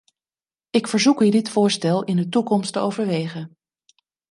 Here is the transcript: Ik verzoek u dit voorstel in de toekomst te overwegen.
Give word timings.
Ik 0.69 0.87
verzoek 0.87 1.21
u 1.21 1.29
dit 1.29 1.49
voorstel 1.49 2.03
in 2.03 2.15
de 2.15 2.29
toekomst 2.29 2.73
te 2.73 2.79
overwegen. 2.79 3.57